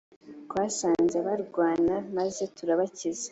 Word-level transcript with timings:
twasanze 0.47 1.17
barwana 1.25 1.95
maze 2.17 2.43
turabakiza 2.55 3.27